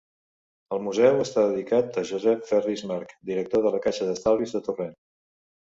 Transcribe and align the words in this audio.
El 0.77 0.81
museu 0.85 1.19
està 1.25 1.43
dedicat 1.51 2.01
a 2.03 2.05
Josep 2.13 2.49
Ferrís 2.53 2.85
March, 2.93 3.15
director 3.33 3.67
de 3.69 3.77
la 3.79 3.85
Caixa 3.87 4.11
d'Estalvis 4.11 4.57
de 4.59 4.67
Torrent. 4.71 4.99